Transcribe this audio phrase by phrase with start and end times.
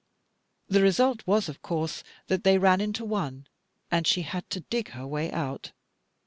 [0.67, 3.45] The result was of course that they ran into one,
[3.91, 5.73] and she had to dig her way out.